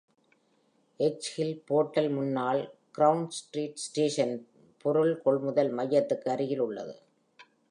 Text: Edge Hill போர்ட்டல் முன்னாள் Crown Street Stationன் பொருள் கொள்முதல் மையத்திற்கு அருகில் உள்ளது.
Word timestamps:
Edge 0.99 1.27
Hill 1.35 1.51
போர்ட்டல் 1.67 2.09
முன்னாள் 2.09 2.61
Crown 2.97 3.19
Street 3.29 3.75
Stationன் 3.75 4.35
பொருள் 4.81 5.21
கொள்முதல் 5.21 5.69
மையத்திற்கு 5.69 6.31
அருகில் 6.31 6.59
உள்ளது. 6.59 6.95